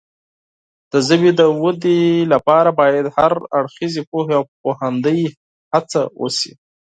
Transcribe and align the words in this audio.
د 0.91 0.93
ژبې 1.07 1.31
د 1.39 1.41
وده 1.63 1.97
لپاره 2.33 2.69
باید 2.79 3.03
د 3.05 3.09
هر 3.17 3.33
اړخیزې 3.57 4.01
پوهې 4.09 4.33
او 4.39 4.43
پوهاندۍ 4.61 5.21
هڅه 5.73 6.01
وشي. 6.21 6.51